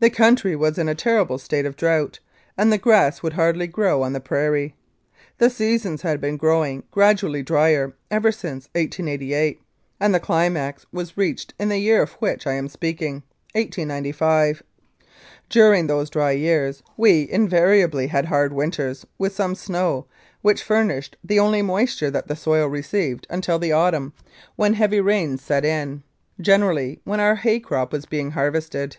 The 0.00 0.10
country 0.10 0.54
was 0.54 0.78
in 0.78 0.88
a 0.88 0.94
terrible 0.94 1.38
state 1.38 1.66
of 1.66 1.74
drought, 1.74 2.20
and 2.56 2.70
the 2.72 2.78
grass 2.78 3.20
would 3.20 3.32
hardly 3.32 3.66
grow 3.66 4.04
on 4.04 4.12
the 4.12 4.20
prairie. 4.20 4.76
The 5.38 5.50
seasons 5.50 6.02
had 6.02 6.20
been 6.20 6.36
growing 6.36 6.84
gradually 6.92 7.42
drier 7.42 7.94
ever 8.08 8.30
since 8.30 8.66
1888, 8.76 9.60
and 9.98 10.14
the 10.14 10.20
climax 10.20 10.86
was 10.92 11.16
reached 11.16 11.52
in 11.58 11.68
the 11.68 11.78
year 11.80 12.00
of 12.00 12.12
which 12.20 12.46
I 12.46 12.52
am 12.52 12.68
speaking, 12.68 13.24
1895. 13.56 14.62
During 15.48 15.88
those 15.88 16.10
dry 16.10 16.30
years 16.30 16.80
we 16.96 17.28
invariably 17.28 18.06
had 18.06 18.26
hard 18.26 18.52
winters, 18.52 19.04
with 19.18 19.34
some 19.34 19.56
snow, 19.56 20.06
which 20.42 20.62
furnished 20.62 21.16
the 21.24 21.40
only 21.40 21.60
moisture 21.60 22.10
that 22.12 22.28
the 22.28 22.36
soil 22.36 22.68
received 22.68 23.26
until 23.28 23.58
the 23.58 23.72
autumn, 23.72 24.12
when 24.54 24.74
heavy 24.74 25.00
rains 25.00 25.42
set 25.42 25.62
272 25.62 25.68
Incidents 25.68 26.04
of 26.06 26.06
Mounted 26.06 26.06
Police 26.06 26.38
Life 26.38 26.38
in, 26.38 26.44
generally 26.44 27.00
when 27.02 27.18
our 27.18 27.34
hay 27.34 27.58
crop 27.58 27.92
was 27.92 28.06
being 28.06 28.30
harvested. 28.30 28.98